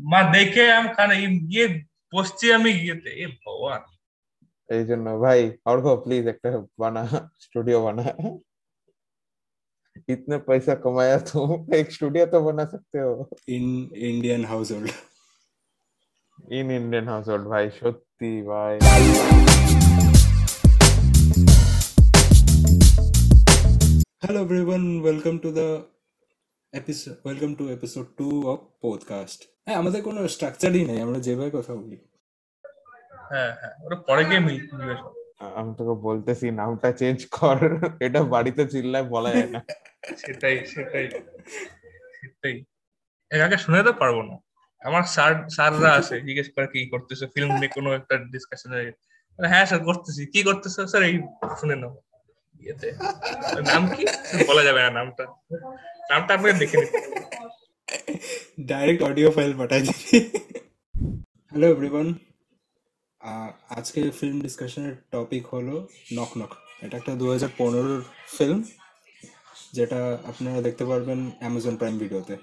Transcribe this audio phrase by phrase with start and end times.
[0.00, 1.65] মা দেখে আমি খানে গিয়ে
[2.13, 3.81] বসছি আমি গিয়েতে এ ভগবান
[4.69, 5.39] এই জন্য ভাই
[5.71, 6.49] অর্ঘ প্লিজ একটা
[6.81, 7.03] বানা
[7.45, 8.05] स्टूडियो बना
[10.07, 13.11] इतने पैसा कमाया तुम एक स्टूडियो तो बना सकते हो
[13.49, 13.65] in
[14.09, 14.91] Indian household
[16.51, 18.73] in Indian household भाई সত্যি ভাই
[24.23, 25.67] Hello everyone, welcome to the
[26.73, 29.39] episode welcome to episode 2 of podcast.
[29.65, 31.97] হ্যাঁ আমাদের কোনো স্ট্রাকচারই নেই আমরা যেভাবে কথা বলি।
[33.29, 34.95] হ্যাঁ হ্যাঁ ওটা পরে গিয়ে মিল- মিলবে
[35.55, 37.57] আমি তোকে বলতেছি নামটা চেঞ্জ কর
[37.99, 39.59] এটা বাড়িতে চিল্লায় বলা যায় না।
[40.17, 41.05] সেটাই সেটাই
[42.17, 42.55] সেটাই।
[43.31, 44.35] এর আগে শুনে তো পারব না।
[44.81, 48.77] আমার স্যার স্যাররা আছে জিজ্ঞেস করে কি করতেছো ফিল্ম নিয়ে কোনো একটা ডিসকাশনে
[49.39, 50.87] হ্যাঁ স্যার করতেছি। কি করতেছো?
[50.87, 51.15] স্যার এই
[51.59, 51.93] শুনে নাও।
[52.59, 52.89] ইয়েতে।
[53.67, 54.03] নাম কি?
[54.47, 55.23] বলা যাবে না নামটা।
[56.11, 56.77] নামটা আপনি দেখে
[58.71, 60.19] ডাইরেক্ট অডিও ফাইল পাঠাই দিই
[61.51, 62.07] হ্যালো এভরিওয়ান
[63.77, 65.75] আজকে ফিল্ম ডিসকাশনের টপিক হলো
[66.17, 66.51] নক নক
[66.85, 68.01] এটা একটা দু হাজার পনেরোর
[68.35, 68.59] ফিল্ম
[69.77, 72.35] যেটা আপনারা দেখতে পারবেন অ্যামাজন প্রাইম ভিডিওতে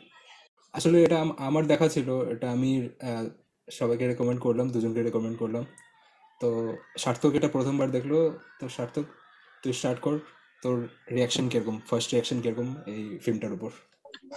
[0.75, 2.71] আসলে এটা আমার দেখা ছিল, এটা আমি
[3.69, 5.65] সবাইকে রেকমেন্ড করলাম, দুজনকে রেকমেন্ড করলাম।
[6.41, 6.49] তো
[7.03, 8.13] সার্থক এটা প্রথমবার দেখল,
[8.59, 9.07] তো সার্থক,
[9.63, 10.15] তুই স্টার্ট কর।
[10.63, 10.77] তোর
[11.15, 11.77] রিয়াকশন কীরকম?
[11.89, 13.71] ফার্স্ট রিয়াকশন কীরকম এই ফিল্মটার উপর?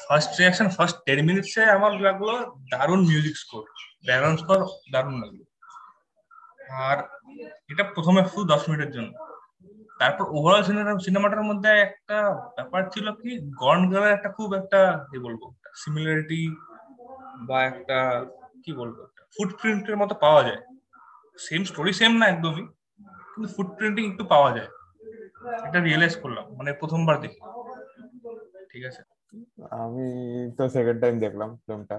[0.05, 2.29] ফার্স্ট রিয়াকশন ফার্স্ট টেন মিনিটসে আমার লাগল
[2.71, 3.63] দারুণ মিউজিক স্কোর
[4.07, 4.59] ব্যাকগ্রাউন্ড স্কোর
[4.93, 5.39] দারুণ লাগল।
[6.87, 6.97] আর
[7.71, 9.11] এটা প্রথমে শুধু দশ মিনিটের জন্য।
[9.99, 12.17] তারপর ওভারঅল সিনেমা সিনেমাটার মধ্যে একটা
[12.55, 15.41] ব্যাপার ছিল কি গন গার্লের একটা খুব একটা, কি বলব
[15.81, 16.41] সিমিলারিটি
[17.47, 17.97] বা একটা,
[18.63, 18.95] কি বলব
[19.35, 20.61] ফুটপ্রিন্টের মতো পাওয়া যায়।
[21.45, 22.65] সেম স্টোরি সেম না একদমই,
[23.31, 24.69] কিন্তু ফুটপ্রিন্টিং একটু পাওয়া যায়।
[25.67, 27.39] এটা রিয়েলাইজ করলাম মানে প্রথমবার দেখি।
[28.71, 29.01] ঠিক আছে?
[29.83, 30.07] আমি
[30.57, 31.97] তো সেকেন্ড টাইম দেখলাম ফিল্মটা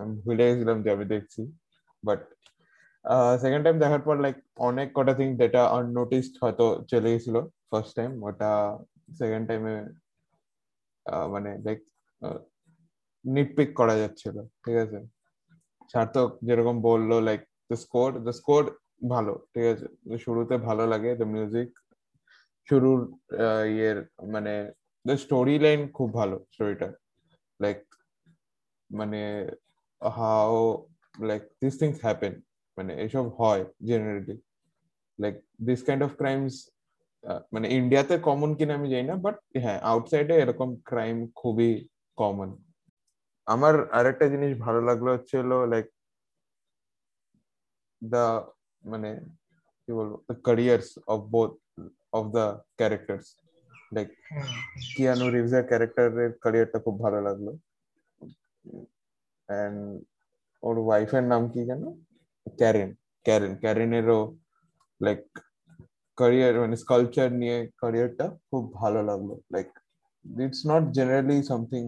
[0.00, 1.40] আমি ভুলে গেছিলাম যে আমি দেখছি।
[2.02, 2.20] বাট
[3.42, 4.36] সেকেন্ড টাইম দেখার পর লাইক
[4.68, 7.36] অনেক কটা থিং যেটা আননোটিসড হয়তো চলে গেছিল
[7.70, 8.50] ফার্স্ট টাইম ওটা
[9.20, 9.74] সেকেন্ড টাইমে
[11.34, 11.78] মানে লাইক
[13.24, 14.98] নিটপিক করা যাচ্ছিল। ঠিক আছে?
[15.92, 17.40] সার্থক যেরকম বলল like
[17.70, 18.62] the score the score
[19.14, 19.86] ভালো। ঠিক আছে?
[20.24, 21.68] শুরুতে ভালো লাগে দ্য মিউজিক
[22.68, 23.00] শুরুর
[23.72, 23.98] ইয়ের
[24.34, 24.52] মানে
[25.04, 26.88] দ্য স্টোরি লাইন খুব ভালো স্টোরিটা
[27.60, 27.78] লাইক
[28.90, 29.20] মানে
[30.02, 30.52] how
[31.20, 32.34] like this things happen
[32.78, 34.36] মানে এসব হয় generally
[35.18, 35.34] like
[35.66, 36.54] this kind of crimes
[37.52, 41.70] মানে ইন্ডিয়াতে কমন কিনা আমি জানি না বাট হ্যাঁ আউটসাইডে এরকম ক্রাইম খুবই
[42.18, 42.50] কমন
[43.46, 45.86] আমার আরেকটা জিনিস ভালো লাগল হচ্ছিল লাইক
[48.02, 48.24] দা
[48.82, 49.10] মানে
[49.82, 51.52] কি বলব the careers of both
[52.18, 52.46] of the
[52.78, 53.26] characters
[53.94, 54.08] like
[54.94, 57.46] Keanu রিভসের ক্যারেক্টারের ক্যারিয়ারটা খুব ভালো লাগল.
[59.48, 59.78] এন্ড
[60.62, 61.82] ওর ওয়াইফের নাম কি যেন?
[62.60, 62.90] ক্যারেন
[63.26, 64.20] ক্যারেন ক্যারেনেরও
[65.00, 65.22] লাইক
[66.18, 69.68] ক্যারিয়ার মানে স্কালচার নিয়ে ক্যারিয়ারটা খুব ভালো লাগল। Like
[70.46, 71.82] it's not generally something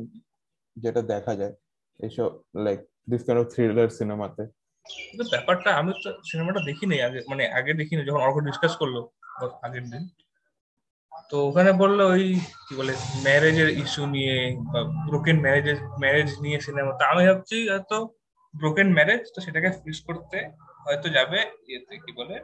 [0.76, 1.54] যেটা দেখা যায়
[2.00, 2.30] এসব
[2.66, 2.80] like
[3.10, 4.42] this kind of thriller সিনেমাতে
[5.32, 8.96] ব্যাপারটা আমি তো সিনেমাটা দেখিনি আগে মানে আগে দেখিনি যখন অর্ক ডিসকাস করল।
[9.66, 10.04] আগের দিন।
[11.30, 12.24] তো ওখানে বলল ওই
[12.64, 12.92] কি বলে
[13.26, 14.36] ম্যারেজের ইস্যু নিয়ে
[14.72, 17.98] বা ব্রোকেন ম্যারেজের ম্যারেজ নিয়ে সিনেমা তা আমি ভাবছি হয়তো
[18.54, 20.38] ব্রোকেন ম্যারেজ তো সেটাকে ফিক্স করতে
[20.86, 22.36] হয়তো যাবে ইয়েতে, কি বলে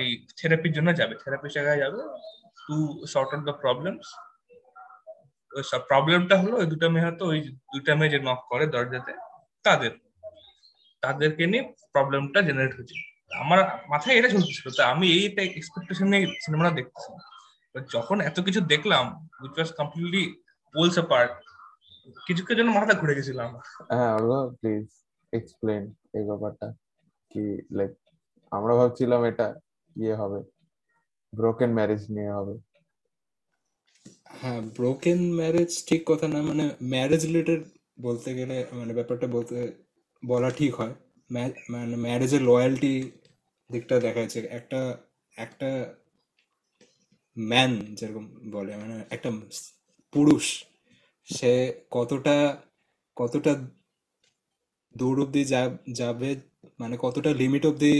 [0.00, 0.08] এই
[0.38, 2.00] থেরাপির জন্য যাবে। থেরাপির জায়গায় যাবে।
[2.64, 2.76] To
[3.12, 4.06] sort out the problems
[5.52, 7.38] ওই সব প্রবলেমটা হলো, ওই দুটো মেয়ে হয়তো ওই
[7.72, 9.12] দুইটা মেয়ে যে নক করে দরজাতে,
[9.64, 9.92] তাদের।
[11.02, 11.64] তাদেরকে নিয়ে
[11.94, 12.96] প্রবলেমটা জেনারেট হয়েছে
[13.34, 13.58] আমার
[13.88, 17.12] মাথায় এটা চলতেছিল তো আমি এইটা এক্সপেকটেশন নিয়ে সিনেমাটা দেখতেছি
[17.74, 20.24] But যখন এত কিছু দেখলাম উইচ ওয়াজ কমপ্লিটলি
[20.74, 21.32] পোলস পার্ট
[22.26, 23.54] কিছু কিছু জন্য মাথা ঘুরে গেছিলাম।
[23.90, 24.86] হ্যাঁ অর্ঘ প্লিজ
[25.32, 25.82] এক্সপ্লেন
[26.14, 26.72] এই ব্যাপারটা।
[27.30, 27.92] কি লাইক
[28.52, 29.54] আমরা ভাবছিলাম এটা
[29.96, 30.40] ইয়ে হবে
[31.32, 32.54] ব্রোকেন ম্যারেজ নিয়ে হবে।
[34.40, 37.64] হ্যাঁ ব্রোকেন ম্যারেজ ঠিক কথা না মানে ম্যারেজ রিলেটেড
[38.00, 39.54] বলতে গেলে মানে ব্যাপারটা বলতে
[40.26, 40.94] বলা ঠিক হয়।
[41.32, 43.10] ম্যা- মানে ম্যারেজের লয়ালটি
[43.70, 44.80] দিকটা দেখা যাচ্ছে একটা
[45.36, 45.68] একটা
[47.36, 49.30] ম্যান যেরকম বলে মানে একটা
[50.12, 50.44] পুরুষ,
[51.28, 51.52] সে
[51.90, 52.36] কতটা
[53.16, 53.52] কতটা
[54.94, 55.42] দূর অব্দি
[56.00, 56.30] যাবে
[56.78, 57.94] মানে কতটা লিমিট অব্দি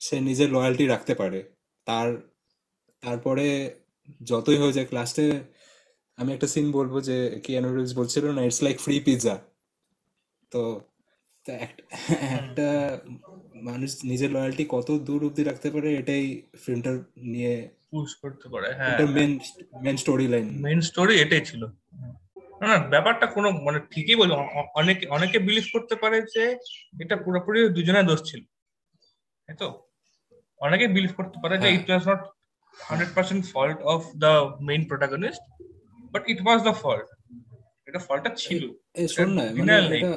[0.00, 1.40] সে নিজের লয়ালটি রাখতে পারে,
[1.86, 2.08] তার,
[3.02, 3.46] তারপরে
[4.24, 5.26] যতই হয়ে যাক লাস্টে
[6.18, 9.34] আমি একটা সিন বলব যে কিয়ানো রিভস বলছিল না ইটস লাইক ফ্রি পিৎজা
[10.52, 10.62] তো
[12.38, 12.68] একটা
[13.62, 16.24] মানুষ নিজের লয়ালটি কত দূর অব্দি রাখতে পারে এটাই
[16.64, 17.52] ফিল্মটার নিয়ে
[17.90, 19.32] পুশ করতে পারে হ্যাঁ। এটা main
[19.82, 21.62] main story line main story এটাই ছিল।
[22.60, 26.44] না না ব্যাপারটা কোনো মানে ঠিকই বলি অ- অ- অনেকে অনেকে বিলিভ করতে পারে যে
[27.00, 28.40] এটা পুরোপুরি দুজনের দোষ ছিল
[29.48, 29.68] তাই তো?
[30.60, 32.20] অনেকে বিলিভ করতে পারে যে। It was not
[32.80, 35.42] hundred percent fault of the main protagonist
[36.12, 37.08] but it was the fault
[37.86, 38.62] এটা ফল্টটা ছিল।
[38.94, 40.10] এই শোন না মানে এটা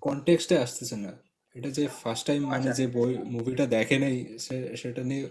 [0.00, 1.12] কনটেক্সটে আসতেছে না।
[1.54, 4.16] এটা যে ফার্স্ট টাইম মানে আচ্ছা। যে বই মুভিটা দেখে নেই
[4.82, 5.24] সেটা নিয়ে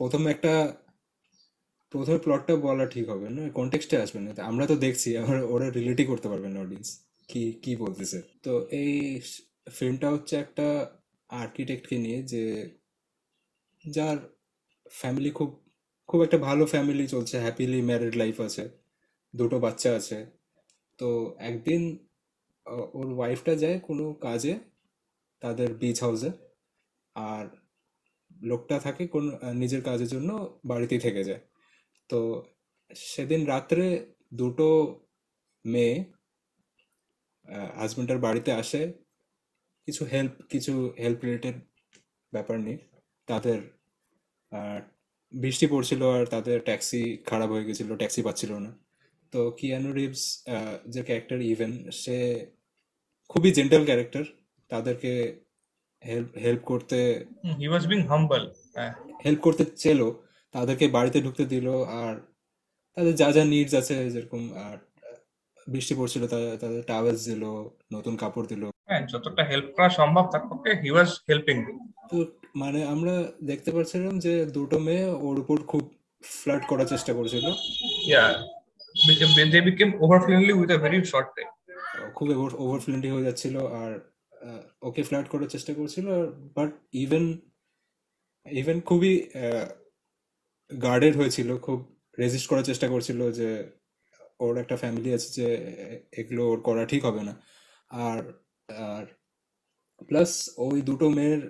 [0.00, 0.52] প্রথম একটা
[1.92, 6.06] প্রথমে প্লটটা বলা ঠিক হবে না কনটেক্সটে আসবে না। আমরা তো দেখছি আমরা ওরা রিলেটই
[6.10, 6.88] করতে পারবে না অডিয়েন্স
[7.28, 8.52] কি কি বলতেছে। তো
[8.82, 8.92] এই
[9.76, 10.66] ফিল্মটা হচ্ছে একটা
[11.30, 12.44] আর্কিটেক্টকে নিয়ে যে
[13.84, 14.18] যার
[15.00, 15.50] ফ্যামিলি খুব
[16.08, 18.64] খুব একটা ভালো ফ্যামিলি চলছে হ্যাপিলি ম্যারিড লাইফ আছে
[19.34, 20.18] দুটো বাচ্চা আছে।
[20.98, 21.08] তো
[21.50, 21.82] একদিন
[22.98, 24.54] ওর ওয়াইফটা যায় কোনো কাজে
[25.44, 26.30] তাদের বিচ হাউসে
[27.16, 27.44] আর
[28.50, 29.24] লোকটা থাকে কোন,
[29.62, 30.30] নিজের কাজের জন্য
[30.70, 31.42] বাড়িতেই থেকে যায়।
[32.10, 32.18] তো
[33.12, 33.84] সেদিন রাত্রে
[34.40, 34.68] দুটো
[35.64, 35.96] মেয়ে
[37.78, 38.82] হাজবেন্ডের বাড়িতে আসে।
[39.88, 41.56] কিছু হেল্প কিছু হেল্প রিলেটেড
[42.32, 42.78] ব্যাপার নিয়ে।
[43.28, 43.58] তাদের
[45.32, 48.70] বৃষ্টি পড়ছিল আর তাদের ট্যাক্সি খারাপ হয়ে গেছিল ট্যাক্সি পাচ্ছিল না।
[49.32, 50.22] তো কিয়ানু রিভস
[50.92, 52.16] যে ক্যারেক্টার ইভেন সে
[53.30, 54.24] খুবই জেন্টাল ক্যারেক্টার
[54.70, 55.12] তাদেরকে
[56.02, 56.98] হেল্প হেল্প করতে
[57.60, 58.42] he was being humble
[59.24, 60.08] help করতে চেলো
[60.54, 61.66] তাদেরকে বাড়িতে ঢুকতে দিল
[62.02, 62.14] আর
[62.96, 64.76] তাদের যা যা নিডস আছে যেরকম আর
[65.72, 66.22] বৃষ্টি পড়ছিল
[66.62, 67.42] তাদের টাওয়েলস দিল
[67.94, 71.56] নতুন কাপড় দিল। হ্যাঁ যতটা হেল্প করা সম্ভব তার পক্ষে হি ওয়াজ হেল্পিং
[72.10, 72.16] তো
[72.62, 73.14] মানে আমরা
[73.50, 75.82] দেখতে পাচ্ছিলাম যে দুটো মেয়ে ওর উপর খুব
[76.38, 77.46] ফ্লার্ট করার চেষ্টা করেছিল।
[78.10, 78.24] Yeah
[79.68, 81.52] became over friendly with a very short time
[82.16, 82.26] খুব
[82.64, 83.92] ওভার ফ্রেন্ডলি হয়ে যাচ্ছিল আর
[84.88, 86.06] ওকে ফ্লার্ট করার চেষ্টা করছিল
[86.56, 86.70] বাট
[87.04, 87.24] ইভেন
[88.46, 89.12] ইভেন খুবই
[90.70, 91.78] গার্ডেড হয়েছিল, খুব
[92.18, 93.48] রেজিস্ট করার চেষ্টা করছিল যে
[94.40, 95.48] ওর একটা ফ্যামিলি আছে যে
[96.20, 97.34] এগুলো ওর করা ঠিক হবে না।
[97.90, 98.20] আর
[98.88, 99.04] আর
[100.08, 100.30] প্লাস
[100.66, 101.40] ওই দুটো মেয়ের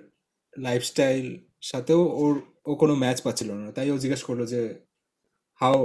[0.53, 1.25] লাইফস্টাইল
[1.71, 2.35] সাথেও ওর,
[2.69, 4.61] ও কোনো ম্যাচ পাচ্ছিল না। তাই ও জিজ্ঞেস করল যে
[5.61, 5.79] how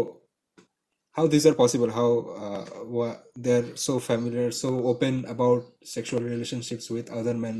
[1.15, 2.09] how these are possible how
[2.45, 2.65] uh,
[2.97, 5.61] wha- they're so familiar so open about
[5.95, 7.57] sexual relationships with other men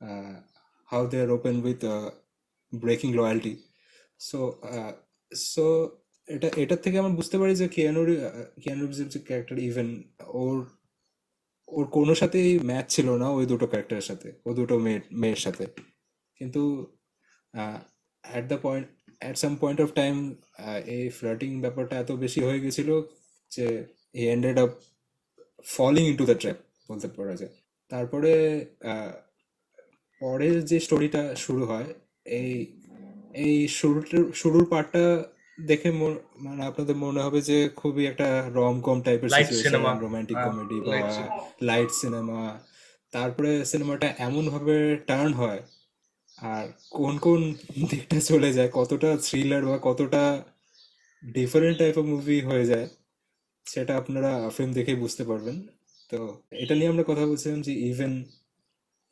[0.00, 0.36] uh,
[0.90, 2.10] how they're open with uh,
[2.72, 3.54] breaking loyalty
[4.20, 4.38] so
[4.72, 4.92] uh,
[5.32, 5.64] so
[6.28, 8.02] এটা এটার থেকে আমরা বুঝতে পারি যে কিয়ানো
[8.62, 9.88] কিয়ানো রিভসের যে ক্যারেক্টার ইভেন
[10.42, 10.56] ওর
[11.68, 15.64] ওর কোনো সাথেই ম্যাচ ছিল না ওই দুটো ক্যারেক্টারের সাথে ও দুটো মেয়ের মেয়ের সাথে
[16.40, 16.62] কিন্তু
[18.24, 18.88] at the point
[19.21, 20.35] at some point of time
[20.85, 23.01] এই ফ্লার্টিং ব্যাপারটা এত বেশি হয়ে গেছিল
[23.51, 23.85] যে
[24.15, 24.69] he ended up
[25.65, 26.57] falling into the trap
[26.89, 27.53] বলতে পারা যায়।
[27.89, 28.65] তারপরে
[30.21, 31.85] পরের যে স্টোরিটা শুরু হয়
[32.25, 32.75] এই
[33.33, 35.23] এই শুরুটার শুরুর পার্টটা
[35.61, 36.21] দেখে মন-
[36.61, 40.97] আপনাদের মনে হবে যে খুবই একটা রম কম টাইপের Light সিচুয়েশন রোমান্টিক কমেডি বা
[41.61, 42.59] লাইট সিনেমা
[43.11, 45.59] তারপরে সিনেমাটা এমন ভাবে টার্ন হয়
[46.39, 46.65] আর
[46.97, 47.41] কোন কোন
[47.91, 50.23] দিকটা চলে যায়, কতটা থ্রিলার বা কতটা
[51.23, 52.87] ডিফারেন্ট টাইপ অফ মুভি হয়ে যায়,
[53.65, 55.57] সেটা আপনারা ফিল্ম দেখেই বুঝতে পারবেন।
[56.11, 56.19] তো
[56.63, 58.13] এটা নিয়ে আমরা কথা বলছিলাম যে ইভেন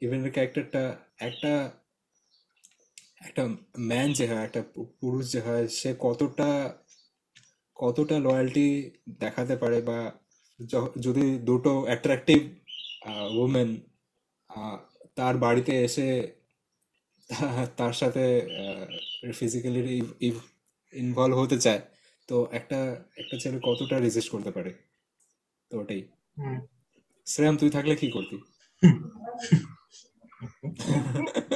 [0.02, 0.84] ইভেনের ক্যারেক্টারটা
[1.28, 1.54] একটা
[3.28, 3.44] একটা
[3.90, 4.62] ম্যান যে হয়, একটা
[5.02, 6.50] পুরুষ যে হয়, সে কতটা
[7.78, 8.68] কতটা লয়্যালটি
[9.24, 10.00] দেখাতে পারে বা
[11.06, 12.40] যদি দুটো অ্যাট্রাকটিভ
[13.44, 13.70] ওমেন
[15.18, 16.08] তার বাড়িতে এসে
[17.78, 18.24] তার সাথে
[19.40, 19.82] ফিজিক্যালি
[20.94, 21.82] ইনভলভ হতে চায়
[22.30, 22.80] তো একটা
[23.18, 24.72] একটা ছেলে কতটা রেজিস্ট করতে পারে?
[25.72, 26.02] তো ওটাই।
[26.38, 26.60] হুম।
[27.28, 28.38] শ্রেয়াম তুই থাকলে কি করতি?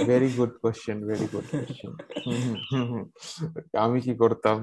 [0.08, 1.92] Very good question very good question
[3.86, 4.58] আমি কি করতাম?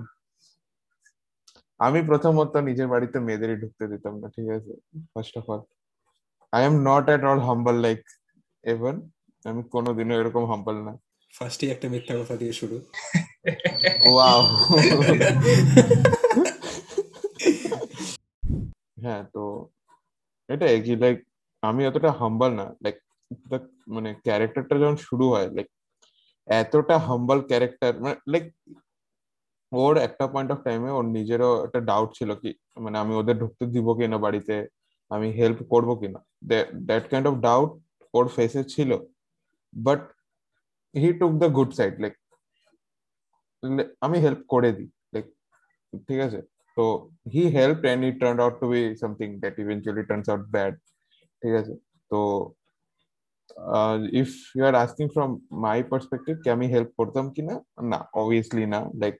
[1.80, 4.72] আমি প্রথমত নিজের বাড়িতে মেয়েদেরই ঢুকতে দিতাম না ঠিক আছে?
[5.12, 5.62] First of all
[6.52, 8.00] I am not at all humble like
[8.64, 8.94] Evan
[9.46, 10.92] আমি কোনোদিনও এরকম হাম্বল না।
[11.32, 12.76] ফার্স্টই একটা মিথ্যা কথা দিয়ে শুরু।
[14.10, 14.40] ওয়াও
[19.02, 19.42] হ্যাঁ তো
[20.48, 21.16] এটাই কি লাইক
[21.62, 22.96] আমি অতটা হাম্বল না। লাইক
[23.88, 25.68] মানে ক্যারেক্টারটা যখন শুরু হয় লাইক
[26.48, 28.44] এতটা হাম্বল ক্যারেক্টার মানে লাইক
[29.72, 33.64] ওর একটা পয়েন্ট অফ টাইমে ওর নিজেরও একটা ডাউট ছিল কি মানে আমি ওদের ঢুকতে
[33.66, 34.56] দিব কিনা বাড়িতে?
[35.10, 36.20] আমি হেল্প করব কিনা?
[36.86, 37.70] দ্যাট কাইন্ড অফ ডাউট
[38.14, 38.90] ওর ফেসে ছিল।
[39.87, 40.00] But
[40.95, 42.14] he took the good side like
[44.04, 45.26] আমি হেল্প করে দিই লাইক
[46.09, 46.40] ঠিক আছে?
[46.76, 46.85] তো
[47.33, 50.75] he help and it turn out to be something that eventually turns out bad
[51.42, 51.75] ঠিক আছে?
[52.11, 52.21] তো
[54.21, 55.30] if you are asking from
[55.64, 57.54] my perspective কি আমি হেল্প করতাম কিনা
[57.90, 59.14] না অবভিয়াসলি না like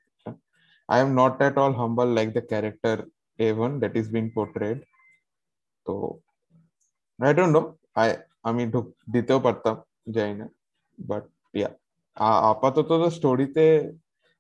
[0.89, 2.99] I am not at all humble like the character
[3.39, 4.81] Avon that is being portrayed.
[5.87, 5.95] তো
[7.19, 7.63] আই ডোন্ট নো
[8.01, 8.09] আই
[8.49, 9.75] আমি ঢুক দিতেও পারতাম
[10.07, 10.47] জানি না।
[10.99, 11.25] বাট
[11.59, 11.71] ইয়া
[12.51, 13.67] আপাতত তো স্টোরিতে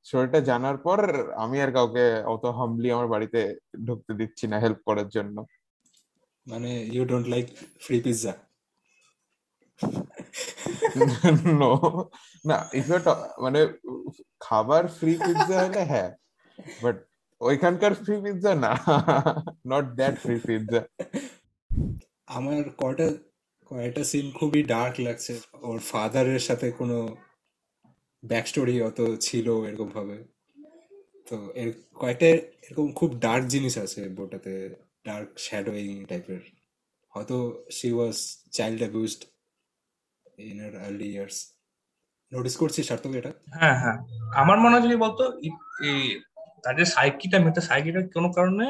[0.07, 0.99] স্টোরিটা জানার পর
[1.45, 2.05] আমি আর কাউকে
[2.35, 3.41] অত হামলি আমার বাড়িতে
[3.87, 5.37] ঢুকতে দিচ্ছি না হেল্প করার জন্য।
[6.47, 7.47] মানে you don't like
[7.85, 8.33] free pizza
[11.61, 11.73] no
[12.45, 12.87] না ইফ
[13.45, 13.61] মানে
[14.47, 16.11] খাবার ফ্রি পিৎজা হলে হ্যাঁ।
[16.83, 16.97] বাট
[17.41, 18.71] ওইখানকার ফ্রি পিৎজা না।
[19.73, 20.81] নট দ্যাট ফ্রি পিৎজা
[22.37, 23.07] আমার কয়টা
[23.71, 25.35] কয়টা সিন খুবই ডার্ক লাগছে।
[25.69, 26.99] ওর ফাদারের সাথে কোনো
[28.23, 30.17] ব্যাক স্টোরি অত ছিল এরকম ভাবে
[31.29, 31.71] তো এর
[32.01, 32.29] কয়েকটা
[32.67, 34.53] এরকম খুব ডার্ক জিনিস আছে বইটাতে
[35.09, 36.43] ডার্ক শ্যাডোয়িং টাইপের
[37.15, 37.37] হয়তো
[37.77, 38.17] she was
[38.57, 39.23] child abused
[40.51, 41.37] in her early years
[42.33, 43.33] notice করছিস সার্থক এটা?
[43.59, 43.97] হ্যাঁ হ্যাঁ।
[44.43, 45.25] আমার মনে হয় যদি বলতো,
[45.89, 46.01] এই
[46.65, 48.67] তাদের সাইকিটা মেতে সাইকিটা কোনো কারণে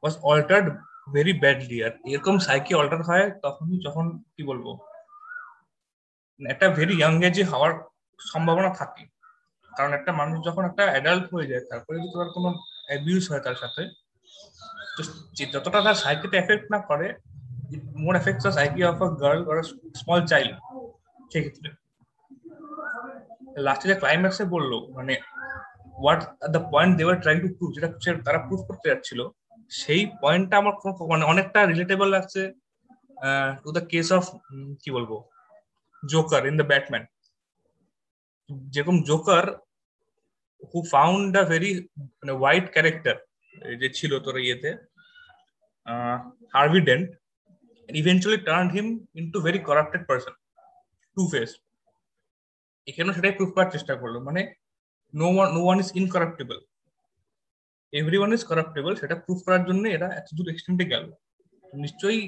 [0.00, 0.66] ওয়াজ অল্টার্ড
[1.06, 4.04] ভেরি ব্যাডলি আর এরকম সাইকি অল্টার হয় তখনই যখন,
[4.34, 4.66] কি বলব,
[6.40, 7.72] একটা ভেরি ইয়াং এজে হওয়ার
[8.18, 9.04] সম্ভাবনা থাকে।
[9.72, 12.48] কারণ একটা মানুষ যখন একটা অ্যাডাল্ট হয়ে যায়, তারপরে যদি তার কোনো
[12.88, 13.82] অ্যাবিউজ হয় তার সাথে,
[14.96, 15.00] তো
[15.54, 17.06] যতটা তার সাইকিতে এফেক্ট না করে
[18.04, 19.56] more effect the psyche of a girl or
[20.00, 20.54] small child
[21.32, 21.68] সেক্ষেত্রে।
[23.66, 25.14] লাস্টে যে ক্লাইম্যাক্সে বলল মানে
[25.98, 26.20] হোয়াট
[26.54, 27.88] দ্য পয়েন্ট দেওয়ার ট্রাইং টু প্রুভ যেটা
[28.26, 29.20] তারা প্রুভ করতে যাচ্ছিল
[29.72, 30.74] সেই পয়েন্টটা আমার
[31.12, 32.42] মানে অনেকটা রিলেটেবল লাগছে
[33.62, 34.24] টু দ্য কেস অফ
[34.82, 35.12] কি বলব?
[36.02, 37.04] জোকার ইন দ্য ব্যাটম্যান
[38.72, 39.44] যেরকম Joker
[40.70, 41.70] who found a very
[42.18, 43.16] মানে হোয়াইট ক্যারেক্টার
[43.80, 44.70] যে ছিল তোর ইয়েতে
[46.54, 47.08] Harvey Dent
[47.88, 48.86] eventually turn him
[49.20, 50.34] into very corrupted person
[51.16, 51.50] to face
[52.88, 54.40] এখানেও সেটাই প্রুভ করার চেষ্টা করল মানে
[55.14, 56.58] no one no one is incorruptible
[58.18, 61.04] everyone is corruptible সেটা প্রুভ করার জন্য এরা এত দূর এক্সটেন্টে গেল।
[61.64, 62.20] নিশ্চয়ই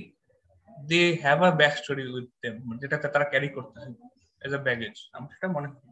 [0.85, 3.94] they have a back story with them যেটাকে তারা ক্যারি করতে হয়
[4.42, 5.88] এজ আ ব্যাগেজ আমি সেটা মনে করি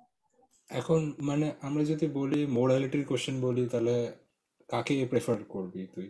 [0.70, 3.94] এখন মানে আমরা যদি বলি মোরালিটির কোশ্চেন বলি তাহলে
[4.68, 6.08] কাকে প্রেফার করবি তুই?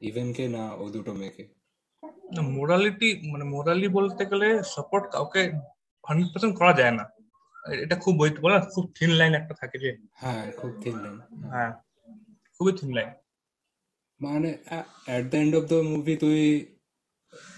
[0.00, 1.44] ইভেনকে না ও দুটো মেয়েকে?
[2.56, 5.40] মোরালিটি মানে মোরালি বলতে গেলে সাপোর্ট কাউকে
[6.04, 7.04] হান্ড্রেড পার্সেন্ট করা যায় না।
[7.84, 11.16] এটা খুব বই বলে খুব থিন লাইন একটা থাকে যে। হ্যাঁ খুব থিন লাইন
[11.52, 11.72] হ্যাঁ।
[12.60, 13.10] খুবই থিন লাইন
[14.20, 14.50] মানে
[15.06, 16.40] at the end of the movie তুই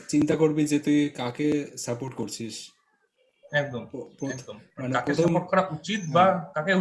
[0.08, 2.54] চিন্তা করবি যে তুই কাকে সাপোর্ট করছিস?
[3.52, 3.82] একদম
[4.30, 6.72] একদম। মানে কাকে সাপোর্ট করা উচিত বা কাকে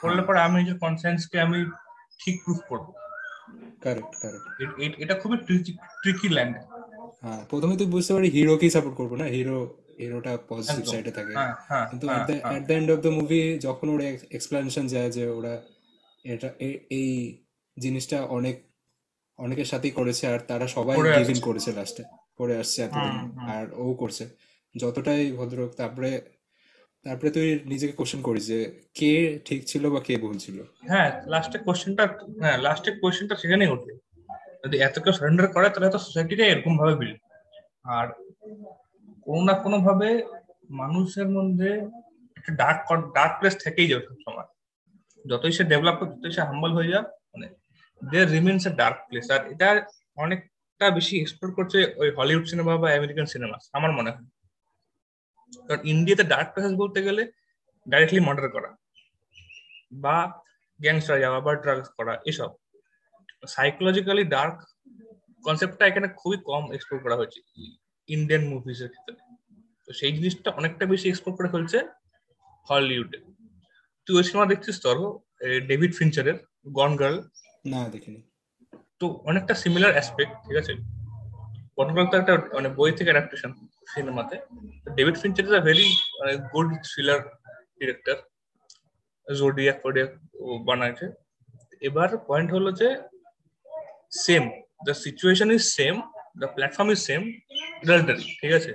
[0.00, 1.58] করলে পরে আমি নিজের কনসেন্সকে আমি
[2.20, 2.86] ঠিক প্রুফ করব।
[3.80, 4.46] কারেক্ট কারেক্ট
[5.04, 5.36] এটা খুবই
[6.02, 6.54] ট্রিকি ল্যান্ড
[7.22, 9.26] হ্যাঁ প্রথমে তুই বুঝতে পারি হিরোকেই সাপোর্ট করব না?
[9.26, 9.58] হিরো
[9.98, 13.40] হিরোটা পজিটিভ। সাইডে থাকে। হ্যাঁ হ্যাঁ কিন্তু হ্যাঁ, হ্যাঁ। At the end of the movie
[13.58, 15.54] যখন ওরা এক্সপ্লেনেশন যায় যে ওরা
[16.24, 16.48] এটা
[16.90, 17.10] এই
[17.80, 18.56] জিনিসটা অনেক
[19.38, 22.02] অনেকের সাথেই করেছে আর তারা সবাই করে গিভ করেছে লাস্টে
[22.38, 23.14] করে আসছে এতদিন।
[23.54, 24.24] আর ও করছে।
[24.74, 26.10] যতটাই ভদ্রলোক তারপরে
[27.06, 28.58] তারপরে তুই নিজেকে কোশ্চেন করিস যে
[28.94, 29.12] কে
[29.44, 30.58] ঠিক ছিল বা কে ভুল ছিল?
[30.88, 32.04] হ্যাঁ লাস্টে কোশ্চেনটা
[32.42, 33.92] হ্যাঁ লাস্টে কোশ্চেনটা সেখানেই ওঠে
[34.64, 37.18] যদি এত কেউ সারেন্ডার করে তাহলে তো সোসাইটিটা এরকম ভাবে বিল্ড
[37.94, 38.06] আর
[39.26, 40.08] কোনো না কোনো ভাবে
[40.80, 41.70] মানুষের মধ্যে
[42.36, 42.78] একটা ডার্ক
[43.14, 44.48] ডার্ক প্লেস থেকেই যাবে সবসময়।
[45.24, 47.46] যতই সে ডেভেলপ হোক যতই সে হাম্বল হয়ে যাক মানে
[48.10, 49.68] there remains a dark place আর এটা
[50.24, 54.26] অনেকটা বেশি এক্সপ্লোর করছে ওই হলিউড সিনেমা বা আমেরিকান সিনেমা আমার মনে হয়।
[55.66, 57.22] কারণ ইন্ডিয়াতে ডার্ক প্লেসেস বলতে গেলে
[57.86, 58.70] ডাইরেক্টলি মার্ডার করা
[60.04, 60.16] বা
[60.80, 62.50] গ্যাংস্টার যাওয়া বা ড্রাগস করা, এসব।
[63.54, 64.56] সাইকোলজিক্যালি ডার্ক
[65.44, 67.40] কনসেপ্টটা এখানে খুবই কম এক্সপ্লোর করা হয়েছে
[68.08, 69.14] ইন্ডিয়ান মুভিজ এর ক্ষেত্রে।
[69.84, 71.78] তো সেই জিনিসটা অনেকটা বেশি এক্সপ্লোর করে ফেলছে
[72.68, 73.18] হলিউডে
[74.06, 74.96] তুই ওই সিনেমা দেখছিস তোর?
[75.70, 76.36] ডেভিড ফিনচারের
[76.78, 77.18] গন গার্ল
[77.64, 78.20] না, দেখিনি।
[79.00, 80.72] তো অনেকটা সিমিলার অ্যাসপেক্ট ঠিক আছে?
[81.76, 83.50] গন তো একটা মানে বই থেকে অ্যাডাপ্টেশন
[83.92, 84.36] সিনেমাতে
[84.96, 85.88] David Fincher is a very
[86.52, 87.20] good thriller
[87.78, 88.16] director
[89.26, 90.10] Zodiac ফোডিয়াক
[90.68, 91.06] বানাইছে।
[91.88, 92.88] এবার পয়েন্ট হলো যে
[94.24, 94.42] same
[94.86, 95.94] the situation is same
[96.40, 97.20] the platform is same
[97.80, 98.72] adultery ঠিক আছে?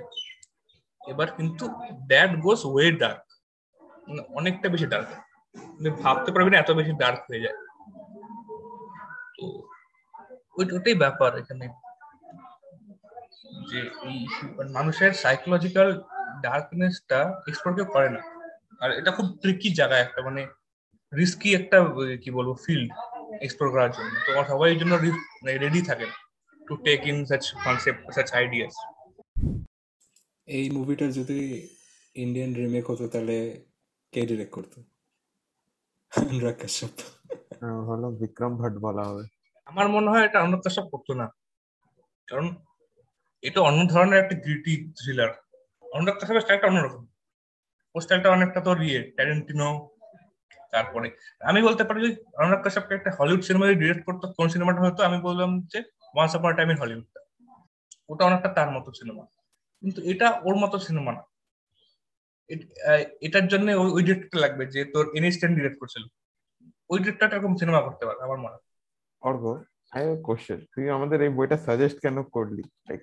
[1.00, 1.64] এবার কিন্তু
[2.10, 3.22] দ্যাট গোস ওয়ে ডার্ক
[4.38, 5.08] অনেকটা বেশি ডার্ক
[6.02, 7.56] ভাবতে পারবে না এত বেশি ডার্ক হয়ে যায়।
[9.36, 9.44] তো
[10.76, 11.66] ওটাই ব্যাপার এখানে।
[13.70, 13.80] যে
[14.78, 15.88] মানুষের সাইকোলজিক্যাল
[16.46, 18.20] ডার্কনেসটা এক্সপ্লোর কেউ করে না।
[18.82, 20.42] আর এটা খুব ট্রিকি জায়গা একটা মানে
[21.12, 21.78] রিস্কি একটা,
[22.22, 22.90] কি বলব ফিল্ড
[23.44, 24.92] এক্সপ্লোর করার জন্য। তো সবাই জন্য
[25.64, 26.06] রেডি থাকে
[26.60, 28.74] to take in such concept such ideas
[30.48, 31.38] এই মুভিটার যদি
[32.16, 33.36] ইন্ডিয়ান রিমেক হতো, তাহলে
[34.12, 34.78] কে ডিরেক্ট করতো?
[36.30, 36.94] অনুরাগ কাশ্যপ
[37.88, 38.52] হলো বিক্রম
[38.86, 39.24] বলা হবে।
[39.66, 40.38] আমার মনে হয় এটা
[41.20, 41.26] না।
[42.28, 42.46] কারণ
[43.42, 45.30] এটা অন্য ধরনের একটা গ্রিটি থ্রিলার
[46.20, 47.02] কাশ্যপের স্টাইলটা অন্যরকম
[48.00, 49.68] স্টাইলটা অনেকটা ইয়ে ট্যারেন্টিনো
[50.72, 51.08] তারপরে
[51.40, 55.00] আমি বলতে পারি যে অনুরাগ কাশ্যপকে একটা হলিউড সিনেমা যদি ডিরেক্ট করতো। কোন সিনেমাটা হতো?
[55.08, 55.78] আমি বললাম যে
[56.14, 57.20] once upon a time in হলিউডটা
[58.08, 59.24] ওটা অনেকটা তার মতো সিনেমা
[59.82, 61.22] কিন্তু এটা ওর মতো সিনেমা না।
[63.26, 63.66] এটার জন্য
[63.96, 66.04] ওই ডিরেক্টরটা লাগবে যে তোর ইনস্ট্যান্ট ডিরেক্ট করছিল।
[66.90, 68.64] ওই ডিরেক্টরটা এরকম সিনেমা করতে পারে আমার মনে হয়।
[69.22, 69.42] অর্ঘ
[69.92, 72.64] আই হ্যাভ কোশ্চেন তুই আমাদের এই বইটা সাজেস্ট কেন করলি?
[72.88, 73.00] লাইক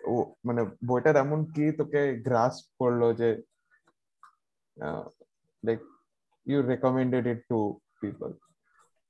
[0.00, 3.28] ও মানে বইটার এমন কি তোকে গ্রাস করল যে
[5.62, 5.80] like
[6.46, 7.58] you recommended it to
[8.00, 8.30] people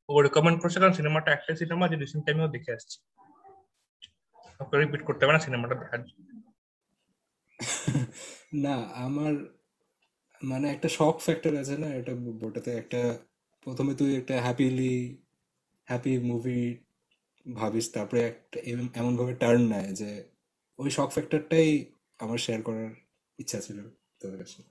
[0.09, 2.97] O recommend করছে কারণ সিনেমাটা একটা সিনেমা যে রিসেন্ট টাইমেও দেখে আসছি।
[4.61, 6.01] ওকে রিপিট করতে হবে না সিনেমাটা দেখার
[8.65, 8.75] না
[9.07, 9.33] আমার
[10.43, 13.01] মানে একটা শক ফ্যাক্টর আছে না এটা বইটাতে একটা
[13.63, 15.17] প্রথমে তুই একটা হ্যাপিলি
[15.85, 16.77] হ্যাপি মুভি
[17.55, 18.59] ভাবিস তারপরে একটা
[18.95, 20.25] এমন ভাবে টার্ন নেয় যে
[20.79, 21.85] ওই শক ফ্যাক্টরটাই
[22.19, 22.91] আমার শেয়ার করার
[23.39, 23.79] ইচ্ছা ছিল
[24.21, 24.63] তোদের কাছে।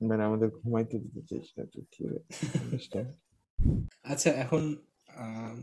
[0.00, 1.84] মানে আমাদের ঘুমাইতে দিতে চাইছ না তুই
[4.04, 4.76] আচ্ছা এখন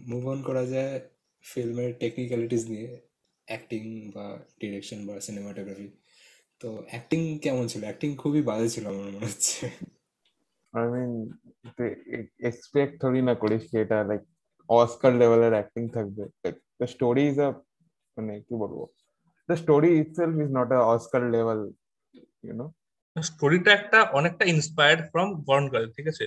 [0.06, 1.00] মুভ অন করা যায়
[1.44, 3.02] ফিল্মের টেকনিক্যালিটিস নিয়ে
[3.46, 4.26] অ্যাক্টিং বা
[4.60, 5.88] ডিরেকশন বা সিনেমাটোগ্রাফি
[6.60, 7.82] তো অ্যাক্টিং কেমন ছিল?
[7.82, 9.70] অ্যাক্টিং খুবই বাজে ছিল আমার মনে হচ্ছে।
[10.74, 11.12] আই মিন
[12.50, 14.22] এক্সপেক্ট থরি না করিস কি এটা লাইক
[14.70, 17.50] অস্কার লেভেলের অ্যাক্টিং থাকবে like the story is a
[18.18, 18.80] মানে কি বলব
[19.50, 21.60] the story itself is not a Oscar level
[22.46, 22.66] you know
[23.16, 26.26] স্টোরিটা একটা অনেকটা ইন্সপায়ার্ড ফ্রম গন গার্ল ঠিক আছে?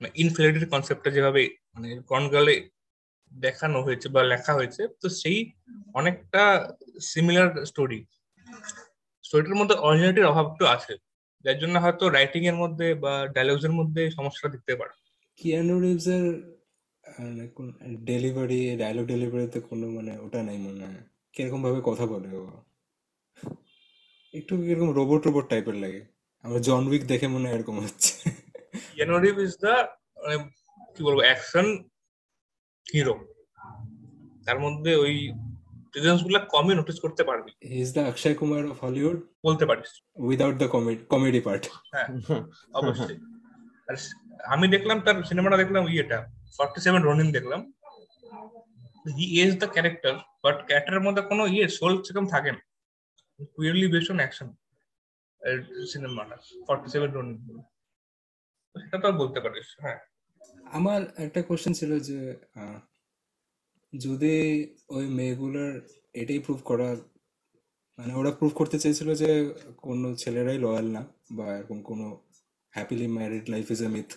[0.00, 1.42] মানে ইনফিনিটির কনসেপ্টটা যেভাবে
[1.74, 2.54] মানে গন গার্লে
[3.32, 5.38] দেখানো হয়েছে বা লেখা হয়েছে, তো সেই
[5.98, 6.42] অনেকটা
[7.10, 8.00] সিমিলার স্টোরি
[9.24, 10.94] স্টোরিটার মধ্যে অরিজিনালিটির অভাব একটু আছে।
[11.44, 14.94] যার জন্য হয়তো রাইটিং এর মধ্যে বা ডায়লগস এর মধ্যে সমস্যা দেখতে পারে।
[15.38, 16.24] কিয়ানো রিভসের
[18.04, 21.02] ডেলিভারি ডায়লগ ডেলিভারিতে কোনো মানে ওটা নাই মনে হয়।
[21.34, 22.44] কীরকম ভাবে কথা বলে ও।
[24.34, 26.02] একটু এরকম রোবট রোবট টাইপের লাগে।
[26.44, 28.12] আমার জন উইক দেখে মনে হয় এরকম হচ্ছে।
[28.92, 29.74] কিয়ানো রিভ ইজ দা
[30.94, 31.66] কি বলব অ্যাকশন
[32.86, 33.14] হিরো
[34.46, 35.16] তার মধ্যে ওই
[35.92, 39.90] প্রেজেন্সগুলা কমই নোটিস করতে পারবি। Is the Akshay Kumar of Hollywood বলতে পারিস।
[40.28, 42.08] Without the comedy comedy part হ্যাঁ
[42.80, 43.18] অবশ্যই।
[43.88, 43.94] আর
[44.54, 46.18] আমি দেখলাম তার সিনেমাটা দেখলাম ইয়েটা
[46.56, 47.60] ফর্টি সেভেন রনিন দেখলাম
[49.16, 52.60] he is the character but ক্যারেক্টারের মধ্যে কোনো ইয়ে সোল সেরকম থাকে না।
[53.56, 54.48] পিওরলি বেসড অন অ্যাকশন
[55.92, 57.36] সিনেমাটা ফর্টি সেভেন রনিন
[58.76, 59.98] সেটা তো বলতে পারিস হ্যাঁ।
[60.78, 62.18] আমার একটা কোশ্চেন ছিল যে
[63.92, 64.34] যদি
[64.88, 65.72] ওই মেয়েগুলোর
[66.14, 66.88] এটাই প্রুভ করা
[67.98, 69.30] মানে ওরা প্রুভ করতে চেয়েছিল যে
[69.76, 72.06] কোনো ছেলেরাই লয়াল না বা এরকম কোনো
[72.72, 74.08] happily married life is a myth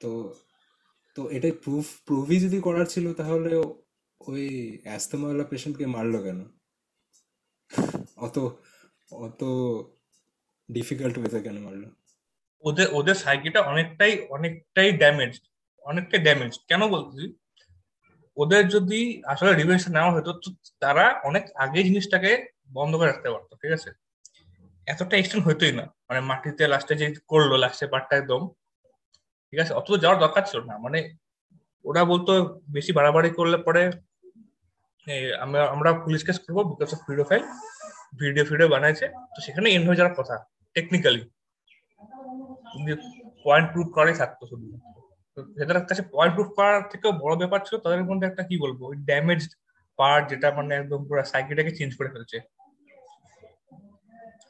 [0.00, 0.10] তো
[1.16, 3.50] তো এটাই প্রুফ প্রুভই যদি করার ছিল তাহলে
[4.20, 4.44] ওই
[4.82, 6.40] অ্যাস্তমাওয়ালা পেশেন্টকে মারলো কেন?
[8.16, 8.36] অত
[9.12, 9.40] অত
[10.68, 11.88] ডিফিকাল্ট ওয়েতে কেন মারলো?
[12.64, 15.32] ওদের ওদের সাইকিটা অনেকটাই অনেকটাই ড্যামেজ
[15.84, 17.24] অনেকটাই ড্যামেজ কেন বলছি?
[18.42, 19.00] ওদের যদি
[19.32, 20.30] আসলে রিভেন্স নেওয়া হতো
[20.82, 22.30] তারা অনেক আগে জিনিসটাকে
[22.76, 23.90] বন্ধ করে রাখতে পারতো, ঠিক আছে?
[24.86, 28.40] এতটা এক্সটেন্ড হইতোই না। মানে মাটিতে লাস্টে যে করল লাস্টে পার্টটা একদম,
[29.48, 29.72] ঠিক আছে?
[29.80, 30.98] অত যাওয়ার দরকার ছিল না। মানে
[31.84, 32.32] ওরা বলতো,
[32.76, 33.82] বেশি বাড়াবাড়ি করলে পরে
[35.44, 37.44] আমরা আমরা পুলিশ কেস করব because of video file
[38.20, 40.36] video ফিডিও বানাইছে। তো সেখানে এন্ড হয়ে যাওয়ার কথা
[40.76, 41.22] টেকনিক্যালি
[43.44, 44.66] পয়েন্ট প্রুভ করাই থাকতো শুধু
[45.58, 48.80] যাদের কাছে পয়েন্ট প্রুফ করার থেকেও বড় ব্যাপার ছিল, তাদের মধ্যে একটা কি বলব?
[49.08, 49.40] ড্যামেজ
[49.98, 52.38] পার্ট যেটা মানে একদম পুরো সাইকেলটাকে চেঞ্জ করে ফেলছে।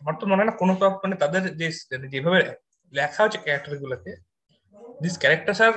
[0.00, 0.72] আমার তো মনে হয় না কোনো
[1.02, 1.66] মানে তাদের যে
[2.12, 2.38] যেভাবে
[2.92, 4.12] লেখা হচ্ছে ক্যারেক্টার গুলোকে
[5.02, 5.74] দিস ক্যারেক্টার আর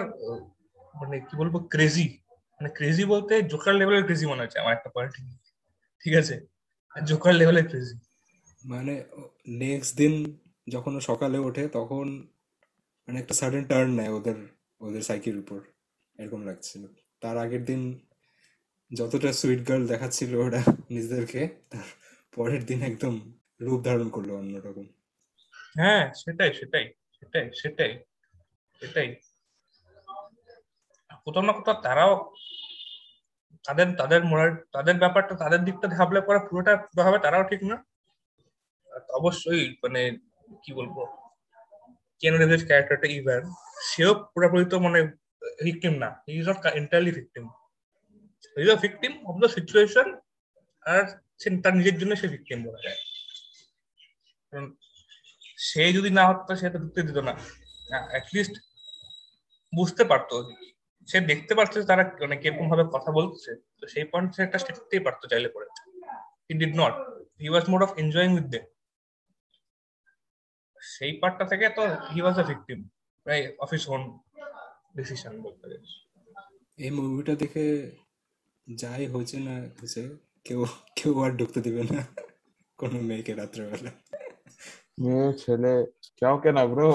[0.96, 2.08] মানে কি বলব ক্রেজি
[2.58, 5.14] মানে ক্রেজি বলতে জোকার লেভেলের ক্রেজি মনে হচ্ছে আমার একটা পয়েন্ট
[6.02, 6.36] ঠিক আছে?
[7.10, 7.96] জোকার লেভেলের ক্রেজি
[8.72, 8.94] মানে
[9.62, 10.14] নেক্সট দিন
[10.68, 12.06] যখন সকালে ওঠে, তখন
[13.08, 14.38] মানে একটা সাডেন টার্ন নেয় ওদের
[14.86, 15.60] ওদের সাইকের উপর,
[16.20, 16.84] এরকম লাগছিল।
[17.22, 17.82] তার আগের দিন
[18.92, 20.62] যতটা সুইট গার্ল দেখাচ্ছিল ওরা
[20.94, 21.42] নিজেদেরকে,
[21.72, 21.88] তার
[22.36, 23.14] পরের দিন একদম
[23.66, 24.88] রূপ ধারণ করল অন্যরকম।
[25.80, 26.86] হ্যাঁ সেটাই সেটাই
[27.18, 27.92] সেটাই সেটাই
[28.82, 29.10] সেটাই।
[31.26, 32.14] কোথাও না কোথাও তারাও
[33.66, 37.78] তাদের তাদের মোরাল তাদের ব্যাপারটা, তাদের দিকটা ভাবলে পরে পুরোটা পুরোভাবে তারাও ঠিক না।
[39.20, 40.02] অবশ্যই মানে
[40.64, 40.98] কি বলব,
[42.22, 42.34] কেন
[42.70, 43.42] ক্যারেক্টারটা ইভার
[43.94, 45.00] সেও পুরোপুরি তো মানে
[45.66, 47.44] ভিকটিম না। He is not entirely victim
[48.58, 50.08] is a victim of the situation
[50.86, 51.04] আর
[51.42, 53.00] সে তার নিজের জন্য সে ভিকটিম বলা যায়।
[54.50, 54.66] কারণ
[55.70, 57.34] সে যদি না হতো, সে তো ঢুকতে দিত না।
[58.14, 58.56] অ্যাটলিস্ট
[59.74, 60.36] বুঝতে পারতো।
[61.08, 64.58] সে দেখতে পারছে যে তারা মানে কীরকম ভাবে কথা বলছে। তো সেই পয়েন্ট সে একটা
[64.62, 65.68] স্টেপ পারতো চাইলে করে
[66.48, 66.94] he did not
[67.42, 68.66] he was mode of enjoying with them
[70.82, 72.80] সেই পার্টটা থেকে তো he was a victim
[73.64, 74.02] of his own
[74.98, 75.88] decision বলতে গেলে।
[76.84, 77.66] এই মুভিটা দেখে
[78.68, 80.02] যাই হয়েছে না হয়েছে
[80.46, 80.62] কেউ
[80.98, 82.00] কেউ আর ঢুকতে দিবে না
[82.80, 83.92] কোনো মেয়েকে রাত্রেবেলা।
[85.04, 85.74] মেয়ে ছেলে
[86.20, 86.88] কেউ কেনা ব্রো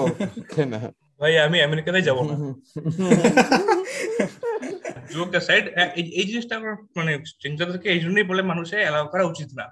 [0.53, 0.79] কেনা
[1.19, 2.35] ভাই আমি আমেরিকাতে যাব না।
[5.11, 5.65] জোক সাইড
[6.19, 6.55] এই জিনিসটা
[6.97, 9.65] মানে স্ট্রেঞ্জারদেরকে এই জন্যই বলে মানুষের অ্যালাউ করা উচিত না।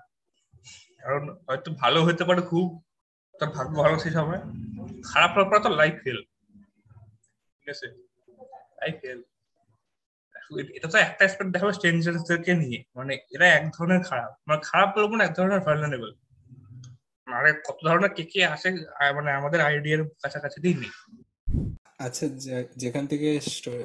[1.01, 2.67] কারণ হয়তো ভালো হতে পারে খুব
[3.39, 4.41] তার ভাগ্য ভালো সেই সময়
[5.09, 6.19] খারাপ হওয়ার তো লাইফ ফেল
[7.73, 7.87] আছে
[9.01, 9.19] ফেল
[10.77, 15.11] এটা তো একটা অ্যাসপেক্ট দেখাবে স্ট্রেঞ্জারদেরকে নিয়ে। মানে এরা এক ধরনের খারাপ। মানে খারাপ বলব
[15.17, 16.11] না, এক ধরনের ভার্নারেবল
[17.27, 18.69] আরে কত ধরনের কে কে আসে
[19.17, 20.91] মানে আমাদের আইডিয়ার কাছাকাছি দিয়ে নেই।
[22.05, 22.25] আচ্ছা
[22.83, 23.29] যেখান থেকে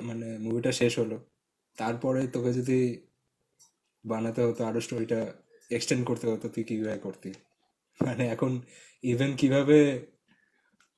[0.09, 1.17] মানে মুভিটা শেষ হলো,
[1.79, 2.79] তারপরে তোকে যদি
[4.05, 5.21] বানাতে হতো, আরও স্টোরিটা
[5.77, 7.31] এক্সটেন্ড করতে হতো, তুই কীভাবে করতি?
[8.01, 8.53] মানে এখন
[9.05, 9.79] ইভেন কীভাবে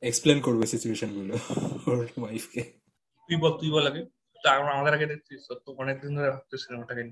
[0.09, 1.35] এক্সপ্লেন করবে সিচুয়েশনগুলো
[1.91, 2.63] ওর ওয়াইফকে
[3.29, 4.03] তুই বল তুই বল আগে।
[4.75, 7.03] আমাদের আগে দেখছিস তো অনেকদিন ধরে ভাবছিস সিনেমাটাকে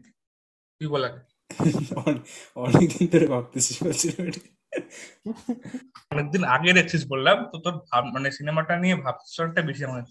[0.80, 1.20] তুই বল আগে।
[2.56, 3.76] অনেকদিন ধরে ভাবতেছিস।
[6.12, 10.02] অনেকদিন আগে দেখছিস বললাম তো তোর ভাব মানে সিনেমাটা নিয়ে ভাবছটা বেশি আমার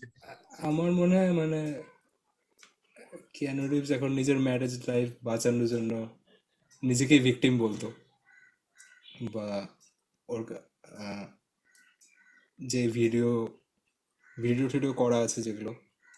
[0.69, 1.59] আমার মনে হয় মানে
[3.33, 5.91] কিয়ানো রিভস এখন নিজের ম্যারেজ লাইফ বাঁচানোর জন্য
[6.83, 7.87] নিজেকেই ভিকটিম বলতো।
[9.33, 9.47] বা
[10.29, 10.41] ওর
[12.61, 13.29] যে ভিডিও
[14.37, 15.71] ভিডিও টিডিও করা আছে যেগুলো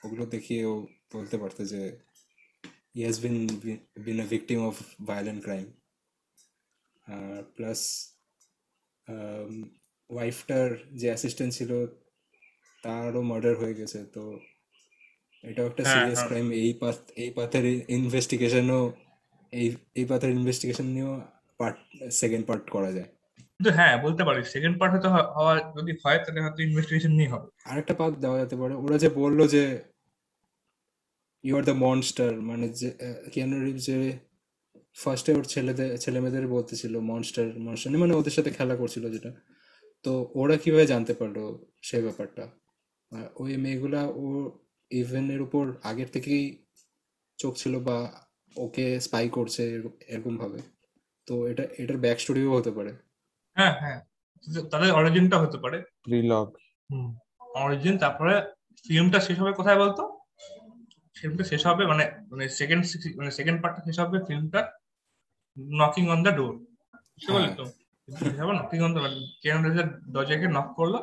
[0.04, 0.76] ওগুলো দেখিয়ে ও
[1.14, 1.82] বলতে পারতো যে
[2.96, 3.36] he has been
[4.06, 4.76] been a victim of
[5.10, 5.68] violent crime
[7.08, 7.80] R plus
[10.10, 10.68] ওয়াইফটার
[11.00, 11.72] যে অ্যাসিস্ট্যান্ট ছিল
[12.84, 14.24] তারও মার্ডার হয়ে গেছে। তো
[15.44, 18.82] এটাও একটা হ্যাঁ, সিরিয়াস হ্যাঁ। ক্রাইম এই পাথ এই পাথের ইনভেস্টিগেশনও
[19.54, 21.14] এই এই পাথের ইনভেস্টিগেশন নিয়েও
[21.60, 21.78] পার্ট
[22.12, 23.10] সেকেন্ড পার্ট করা যায়।
[23.64, 27.48] কিন্তু হ্যাঁ বলতে পারিস সেকেন্ড পার্ট হয়তো হওয়া যদি হয়, তাহলে হয়তো ইনভেস্টিগেশন নিয়ে হবে।
[27.72, 29.64] আরেকটা পার্ট দেওয়া যেতে পারে। ওরা যে বলল যে
[31.44, 32.90] ইউ আর দ্য মনস্টার মানে যে
[33.34, 33.56] কিয়ানো
[33.88, 33.98] যে
[34.98, 39.32] ফার্স্টে ওর ছেলেদের ছেলে মেয়েদের বলতেছিল মনস্টার মনস্টার মানে ওদের সাথে খেলা করছিল যেটা।
[40.06, 41.38] তো ওরা কীভাবে জানতে পারল
[41.88, 42.44] সেই ব্যাপারটা?
[43.44, 44.26] ওই মেয়েগুলা, ও
[44.92, 46.44] ইভেনের উপর আগের থেকেই
[47.40, 47.98] চোখ ছিল বা
[48.56, 49.64] ওকে স্পাই করছে
[50.14, 50.60] এরকম ভাবে
[51.28, 52.94] তো এটা, এটার ব্যাক স্টোরিও হতে পারে।
[53.58, 54.00] হ্যাঁ হ্যাঁ।
[54.72, 56.48] তাদের অরিজিনটা হতে পারে। প্রিলগ
[57.58, 58.34] অরিজিন তারপরে
[58.86, 60.04] ফিল্মটা শেষ হবে কোথায় বলতো?
[61.16, 62.82] ফিল্মটা শেষ হবে মানে মানে সেকেন্ড
[63.20, 64.62] মানে সেকেন্ড পার্টটা শেষ হবে ফিল্মটা
[65.78, 66.54] নকিং অন দ্য ডোর
[67.12, 67.66] বুঝতে পারলি তো?
[68.60, 69.02] নকিং অন দ্য
[69.44, 69.58] কেন
[70.16, 70.96] দরজাকে নক করল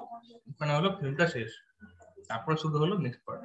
[0.51, 1.51] ওখানে হলো ফিল্মটা শেষ।
[2.29, 3.43] তারপরে শুরু হলো নেক্সট পার্ট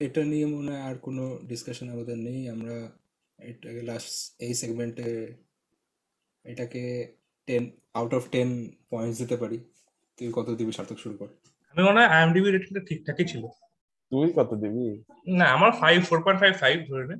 [0.00, 2.76] এটা নিয়ে মনে হয় আর কোনো ডিসকাশন আমাদের নেই। আমরা
[3.38, 5.08] এটাকে লাস্ট এই সেগমেন্টে
[6.44, 6.82] এটাকে
[7.48, 7.62] ten
[7.98, 8.48] out of ten
[8.90, 9.58] points দিতে পারি।
[10.18, 11.28] তুই কত দিবি সার্থক শুরু কর?
[11.70, 13.42] আমি মনে হয় আইএমডিবি রেটিংটা ঠিকঠাকই ছিল।
[14.12, 14.86] তুই কত দিবি?
[15.38, 17.16] না আমার five four point five five ধরে নে।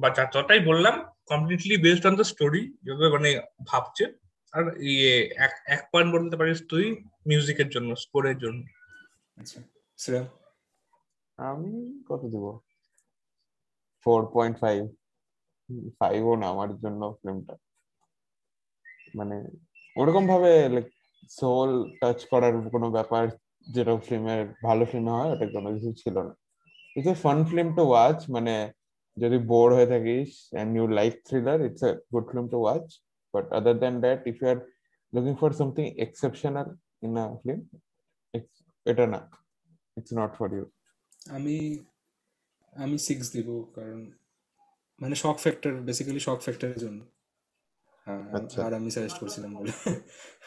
[0.00, 0.94] বা যতটাই বললাম
[1.30, 3.30] completely based on the story যেভাবে মানে
[3.66, 4.04] ভাবছে।
[4.52, 5.14] আর ইয়ে
[5.46, 6.84] এক এক পয়েন্ট বলতে পারিস তুই
[7.28, 8.60] মিউজিকের জন্য স্কোরের জন্য।
[9.36, 9.58] আচ্ছা
[9.98, 10.24] শ্রেয়া?
[11.38, 11.70] আমি
[12.08, 12.44] কত দিব?
[14.02, 14.80] ফোর পয়েন্ট ফাইভ
[16.00, 17.54] ফাইভও না আমার জন্য ফিল্মটা
[19.18, 19.36] মানে
[20.00, 20.86] ওরকম ভাবে লাইক
[21.38, 23.24] সোল টাচ করার কোনো ব্যাপার
[23.74, 26.32] যেটা ফিল্মের ভালো ফিল্মে হয়, ওটা কোনো কিছু ছিল না।
[26.96, 28.54] It's a fun film to watch মানে
[29.16, 32.86] যদি বোর হয়ে থাকিস and you like thriller it's a good film to watch
[33.34, 34.58] but other than that if you are
[35.12, 36.68] looking for something exceptional
[37.06, 37.60] in a film
[38.90, 39.20] এটা না।
[39.96, 40.64] It's not for you
[41.36, 41.56] আমি
[42.84, 44.00] আমি six দিব, কারণ
[45.02, 47.00] মানে শক ফ্যাক্টর বেসিক্যালি শক ফ্যাক্টরের জন্য।
[48.06, 49.72] আর আমি সাজেস্ট করছিলাম বলে।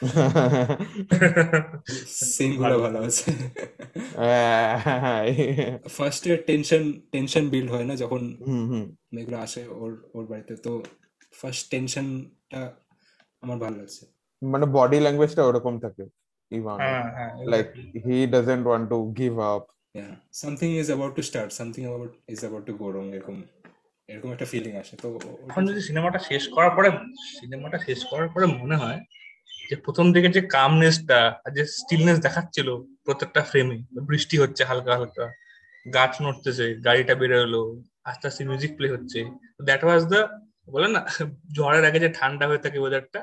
[2.35, 3.31] সিনগুলো ভালো। আছে।
[5.89, 10.83] ফার্স্টে টেনশন টেনশন বিল্ড হয় না যখন হুম হুম। মেয়েগুলো আসে ওর ওর বাড়িতে। তো
[11.33, 12.75] ফার্স্ট টেনশনটা
[13.43, 14.05] আমার ভালো লাগছে।
[14.41, 16.03] মানে বডি ল্যাঙ্গুয়েজটা ওরকম থাকে
[16.51, 17.67] ইভান। হ্যাঁ হ্যাঁ like
[18.05, 19.63] he doesn't want to give up
[19.95, 23.43] yeah something is about to start something about is about to go wrong এরকম।
[24.09, 25.07] এরকম একটা ফিলিং আসে তো
[25.49, 26.89] এখন যদি সিনেমাটা শেষ করার পরে
[27.37, 28.99] সিনেমাটা শেষ করার পরে মনে হয়
[29.69, 32.67] যে প্রথম দিকে যে কামনেসটা আর যে স্টিলনেস দেখাচ্ছিল
[33.05, 33.77] প্রত্যেকটা ফ্রেমে
[34.09, 35.25] বৃষ্টি হচ্ছে হালকা হালকা
[35.85, 37.61] গাছ নড়তেছে গাড়িটা বেরো এলো
[38.09, 39.19] আস্তে আস্তে মিউজিক প্লে হচ্ছে
[39.67, 40.19] দ্যাট ওয়াজ দ্য
[40.73, 41.01] বলে না
[41.57, 43.19] ঝড়ের আগে যে ঠান্ডা হয়ে থাকে ওয়েদারটা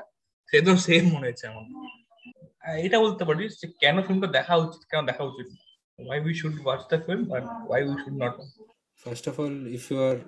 [0.49, 1.65] সেদম সেম মনে হচ্ছে আমার
[2.85, 5.59] এটা বলতে পারিস যে কেন ফিল্মটা দেখা উচিত কেন দেখা উচিত না।
[5.99, 8.35] why we should watch the film and why we should not.
[9.05, 10.19] First of all, if you are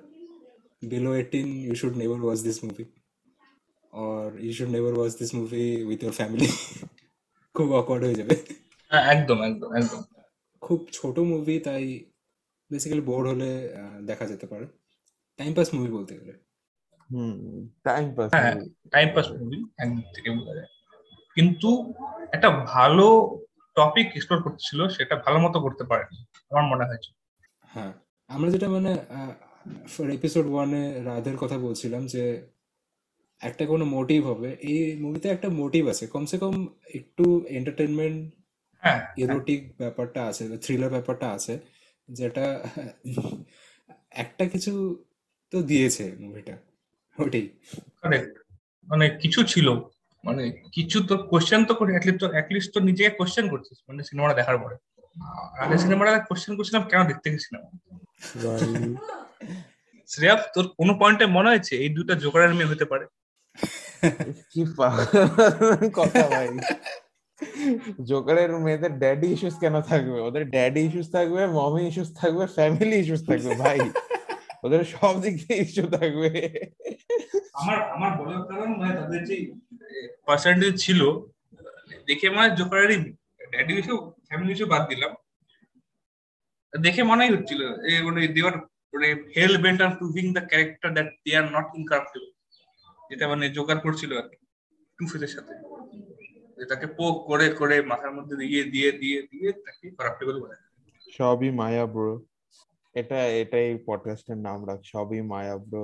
[0.81, 2.87] below 18, you should never watch this movie.
[3.93, 6.49] Or you should never watch this movie with your family.
[7.55, 8.35] খুব awkward হয়ে যাবে।
[8.91, 10.01] হ্যাঁ, একদম একদম একদম।
[10.63, 11.83] খুব ছোট movie তাই
[12.71, 14.65] বেসিক্যালি বোর হলে আহ, দেখা যেতে পারে।
[15.39, 16.33] টাইম পাস মুভি বলতে গেলে।
[17.09, 17.33] হুম
[17.83, 18.55] টাইম পাস হ্যাঁ
[18.91, 20.69] টাইম পাস মুভি একদিক থেকে বোঝা যায়।
[21.37, 21.69] কিন্তু
[22.31, 23.07] একটা ভালো
[23.75, 26.17] টপিক এক্সপ্লোর করতেছিল সেটা ভালো মতো করতে পারেনি
[26.51, 27.09] আমার মনে হয়েছে
[27.71, 27.91] হ্যাঁ
[28.29, 28.91] আমরা যেটা মানে
[29.87, 32.47] ফর এপিসোড ওয়ানে রাধের কথা বলছিলাম যে
[33.41, 38.33] একটা কোনো মোটিভ হবে। এই মুভিতে একটা মোটিভ আছে। কমসে কম একটু এন্টারটেনমেন্ট
[38.83, 41.59] হ্যাঁ ইরোটিক ব্যাপারটা আছে থ্রিলার ব্যাপারটা আছে
[42.09, 42.63] যেটা
[44.11, 45.03] একটা কিছু
[45.51, 46.57] তো দিয়েছে মুভিটা
[47.19, 47.49] ওটাই।
[48.87, 49.67] মানে কিছু ছিল।
[50.23, 54.33] মানে কিছু তো কোশ্চেন তো করে অ্যাটলিস্ট তো অ্যাটলিস্ট তো নিজেকে কোশ্চেন করছিস মানে সিনেমাটা
[54.33, 54.75] দেখার পরে।
[55.59, 57.63] আগে সিনেমাটা কোশ্চেন করছিলাম কেন দেখতে গেছিলাম?
[60.09, 61.73] শ্রেয়া তোর কোনো পয়েন্টে মনে হয়েছে?
[61.83, 63.05] এই দুটা জোকারের মেয়ে হতে পারে।
[64.51, 64.61] কি
[65.99, 66.47] কথা ভাই।
[68.09, 70.17] জোকারের মেয়েদের ড্যাডি ইস্যুস কেন থাকবে?
[70.27, 73.79] ওদের ড্যাডি ইস্যুস থাকবে মমি ইস্যুস থাকবে ফ্যামিলি ইস্যুস থাকবে ভাই।
[74.65, 76.29] ওদের সব দিক দিয়ে ইস্যু থাকবে।
[77.59, 79.37] আমার আমার বলার কারণ মানে তাদের যে
[80.27, 81.01] পার্সেন্টেজ ছিল
[82.07, 82.97] দেখে মানে জোকারেরই
[83.51, 83.95] ড্যাডি ইস্যু
[84.27, 85.11] ফ্যামিলি ইস্যু বাদ দিলাম।
[86.73, 87.61] দেখে মনেই হচ্ছিল
[88.07, 88.55] মানে দেওয়ার
[88.97, 92.29] মানে hell bent on proving the character that they are not incorruptible
[93.09, 94.37] যেটা মানে জোকার করছিল আর কি
[94.99, 95.53] টু ফেসের সাথে।
[96.57, 100.63] যে তাকে পোক করে করে মাথার মধ্যে দিয়ে দিয়ে দিয়ে দিয়ে তাকে করাপ্টেবল বানায়
[101.07, 102.13] সবই মায়া ব্রো
[102.97, 105.81] এটা এটাই পডকাস্টের নাম রাখ সবই মায়া ব্রো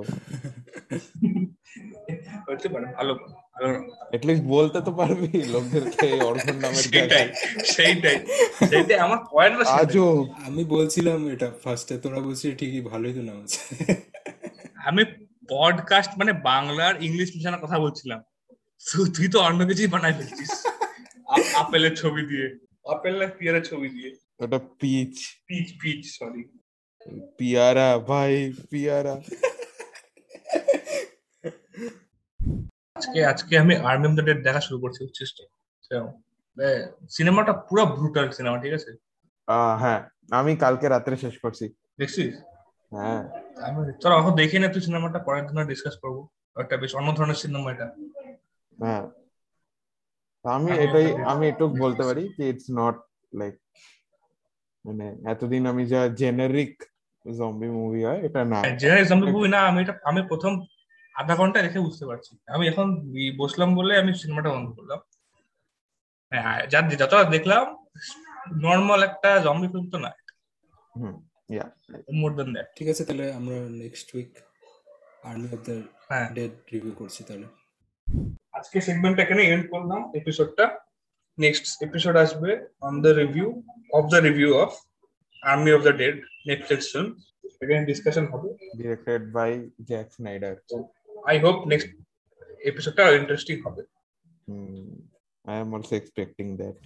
[2.48, 3.12] হতে পারে ভালো
[3.54, 3.68] ভালো।
[4.12, 7.26] এটলিস্ট বলতে তো পারবি লোকদেরকে অর্ঘন নামের সেইটাই
[7.64, 8.16] সেইটাই।
[8.68, 13.60] সেইটাই আমার পয়েন্ট আজও। আমি বলছিলাম এটা ফার্স্টে তোরা বলছিস ঠিকই ভালোই তো নাম আছে।
[14.86, 15.02] আমি
[15.50, 18.20] পডকাস্ট মানে বাংলার ইংলিশ মিশানোর কথা বলছিলাম।
[19.16, 20.52] তুই তো অন্য কিছুই বানাই ফেলছিস।
[21.54, 22.46] আপেলের ছবি দিয়ে।
[22.88, 25.14] আপেল না পিয়ারের ছবি দিয়ে। ওটা পিচ
[25.46, 26.42] পিচ পিচ সরি
[27.38, 28.34] পিয়ারা ভাই
[28.70, 29.14] পিয়ারা।
[32.98, 35.44] আজকে আজকে আমি আর্মি অফ দ্য ডেড দেখা শুরু করছি বুঝছিস তো?
[37.16, 38.90] সিনেমাটা পুরো ব্রুটাল সিনেমা ঠিক আছে?
[39.82, 40.00] হ্যাঁ
[40.38, 41.64] আমি কালকে রাত্রে শেষ করছি।
[42.00, 42.32] দেখছিস?
[42.94, 43.22] হ্যাঁ।
[43.66, 46.18] আমি তোরা এখন দেখে না তুই সিনেমাটা পরের দিন ডিসকাস করব।
[46.62, 47.86] একটা বেশ অন্য ধরনের সিনেমা এটা।
[48.82, 49.04] হ্যাঁ।
[50.44, 52.96] আমি আমি এটাই আমি একটু বলতে পারি যে ইটস নট
[53.40, 53.54] লাইক
[54.84, 56.74] মানে এতদিন আমি যা জেনারিক
[57.24, 60.52] জম্বি মুভি হয় এটা না। জেনারেল জম্বি মুভি না আমি এটা আমি প্রথম
[61.14, 62.86] আধা ঘণ্টা দেখে বুঝতে পারছি। আমি এখন
[63.38, 65.00] বসলাম বলে আমি সিনেমাটা বন্ধ করলাম।
[66.32, 67.64] হ্যাঁ যা যতটা দেখলাম
[68.64, 70.10] নর্মাল একটা জম্বি ফিল্ম তো না
[70.94, 71.14] হুম
[71.50, 71.66] ইয়া
[72.20, 74.30] মোর দেন দ্যাট ঠিক আছে তাহলে আমরা next week
[75.24, 75.76] army of the
[76.08, 77.46] হ্যাঁ। ডেড রিভিউ করছি তাহলে।
[78.52, 80.64] আজকে সেগমেন্ট এখানে এন্ড করলাম এপিসোডটা
[81.38, 83.46] নেক্সট এপিসোড আসবে on the review
[83.92, 84.70] of the review of
[85.44, 87.16] Army of the Dead Netflix film.
[87.62, 88.28] Again, discussion
[88.76, 90.62] Directed by Jack Snyder.
[90.66, 90.90] So,
[91.26, 91.88] I hope next
[92.64, 93.62] episode are interesting.
[94.46, 95.00] Hmm.
[95.46, 96.76] I am also expecting that.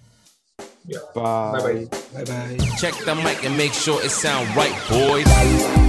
[0.87, 0.99] Yeah.
[1.15, 1.87] Bye.
[2.15, 2.25] Bye-bye.
[2.25, 2.59] bye.
[2.79, 5.88] Check the mic and make sure it sound right, boys.